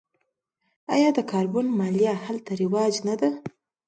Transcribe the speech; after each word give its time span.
آیا 0.95 1.09
د 1.17 1.19
کاربن 1.31 1.67
مالیه 1.79 2.13
هلته 2.25 2.51
رواج 2.61 2.93
نه 3.07 3.15
ده؟ 3.21 3.29